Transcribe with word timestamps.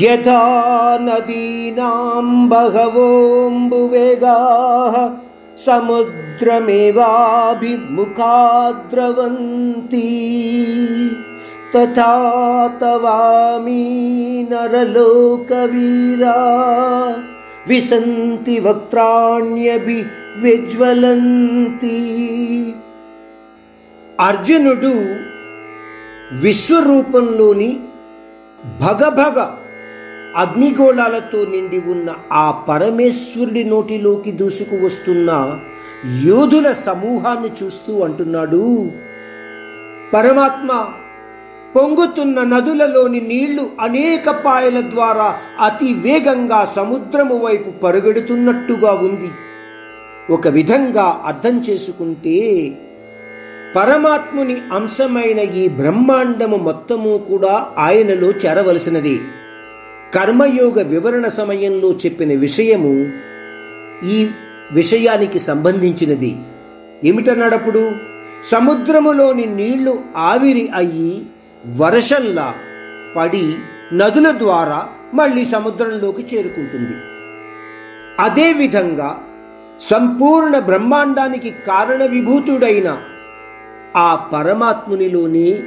యథా 0.00 0.40
నదీనాం 1.00 2.28
బహవోంబువేగాः 2.48 3.74
సముద్రమేవాభిముఖా 7.04 8.34
ద్రవంతి 8.92 10.08
తథా 11.74 12.12
తవామీ 12.80 13.82
నరలోకవీరా 14.50 16.36
విసంతి 17.68 18.56
వక్త్రాణ్యభి 18.60 19.98
విజ్వలంతి 20.42 21.98
అర్జునుడు 24.20 24.94
విశ్వరూపంలోని 26.42 27.70
భగభగ 28.80 29.36
అగ్నిగోళాలతో 30.36 31.46
నిండి 31.50 31.82
ఉన్న 31.90 32.14
ఆ 32.32 32.50
పరమేశ్వరుడి 32.50 33.64
నోటిలోకి 33.64 34.32
దూసుకు 34.32 34.86
వస్తున్న 34.86 35.60
యోధుల 36.24 36.72
సమూహాన్ని 36.72 37.64
చూస్తూ 37.64 38.00
అంటున్నాడు. 38.00 38.90
పరమాత్మ 40.14 40.86
పొంగుతున్న 41.76 42.42
నదులలోని 42.42 43.20
నీళ్ళు 43.20 43.70
అనేక 43.80 44.30
పాయల 44.30 44.80
ద్వారా 44.80 45.38
అతి 45.60 45.94
వేగంగా 45.94 46.72
సముద్రము 46.76 47.36
వైపు 47.36 47.70
పరుగెడుతున్నట్టుగా 47.70 48.92
ఉంది. 48.92 49.30
ఒక 50.32 50.48
విధంగా 50.48 51.22
అర్థం 51.26 51.60
చేసుకుంటే 51.60 52.38
పరమాత్ముని 53.76 54.56
అంశమైన 54.72 55.38
ఈ 55.38 55.68
బ్రహ్మాండము 55.68 56.56
మొత్తము 56.56 57.18
కూడా 57.18 57.66
ఆయనలో 57.78 58.28
చేరవలసినది. 58.28 59.20
కర్మయోగ 60.14 60.82
వివరణ 60.82 61.28
సమయంలో 61.28 61.90
చెప్పిన 61.92 62.38
విషయము 62.38 63.12
ఈ 64.06 64.28
విషయానికి 64.72 65.40
సంబంధించినది. 65.40 66.36
ఏమిటన్నాడప్పుడు? 67.04 67.92
సముద్రములోని 68.44 69.46
నీళ్ళు 69.46 70.00
ఆవిరి 70.16 70.68
అయ్యి 70.74 71.26
వర్షంలా 71.76 72.54
పడి 73.16 73.54
నదుల 73.92 74.30
ద్వారా 74.30 74.88
మళ్ళీ 75.14 75.44
సముద్రంలోకి 75.44 76.36
చేరుకుంటుంది. 76.36 76.96
అదేవిధంగా 78.18 79.22
సంపూర్ణ 79.80 80.58
బ్రహ్మాండానికి 80.58 81.50
కారణ 81.50 82.04
విభూతుడైన 82.04 83.02
ఆ 83.96 84.14
పరమాత్మునిలోని 84.14 85.60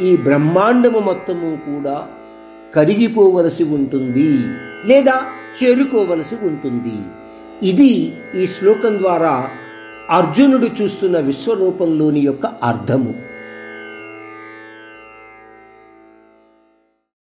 ఈ 0.00 0.16
బ్రహ్మాండము 0.16 0.98
మొత్తము 0.98 1.58
కూడా 1.66 2.06
కరిగిపోవలసి 2.74 3.64
ఉంటుంది 3.64 4.30
లేదా 4.86 5.16
చేరుకోవలసి 5.62 6.36
ఉంటుంది. 6.42 6.96
ఇది 7.68 8.12
ఈ 8.36 8.46
శ్లోకం 8.46 8.98
ద్వారా 8.98 9.48
అర్జునుడు 10.10 10.66
చూస్తున్న 10.82 11.20
విశ్వరూపంలోని 11.20 12.20
యొక్క 12.20 12.46
అర్థము. 12.46 13.14